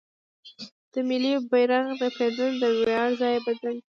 [0.91, 3.73] د ملي بیرغ رپیدل د ویاړ ځای دی.